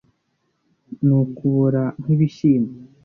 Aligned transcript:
ni 1.05 1.13
ukubora 1.21 1.83
nk'ibishyimbo 2.01 2.75